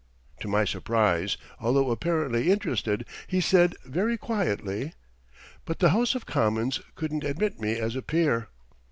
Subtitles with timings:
[0.39, 4.93] To my surprise, although apparently interested, he said very quietly:
[5.63, 8.47] "But the House of Commons couldn't admit me as a peer."